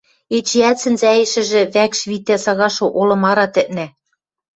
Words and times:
эчеӓт 0.37 0.77
сӹнзӓэшӹжӹ 0.83 1.61
вӓкш 1.73 1.99
витӓ 2.09 2.37
сагашы 2.43 2.85
олым 2.99 3.23
ара 3.29 3.45
тӹкнӓ... 3.53 3.87